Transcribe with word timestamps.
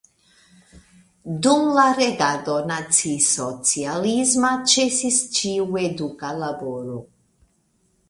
Dum 1.45 1.65
la 1.79 1.83
regado 1.99 2.57
nacisocialisma 2.71 4.53
ĉesis 4.75 5.23
ĉiu 5.41 5.73
eduka 5.87 6.37
laboro. 6.43 7.01